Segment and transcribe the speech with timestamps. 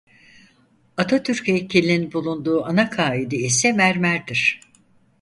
[0.97, 4.61] Atatürk heykelinin bulunduğu ana kaide ise mermerdir.